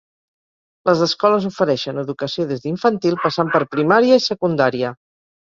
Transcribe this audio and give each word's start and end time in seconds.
Les 0.89 1.03
escoles 1.05 1.45
ofereixen 1.49 1.99
educació 2.05 2.47
des 2.53 2.65
d'infantil, 2.65 3.19
passant 3.27 3.53
per 3.59 3.61
primària 3.77 4.19
i 4.23 4.27
secundària. 4.31 4.93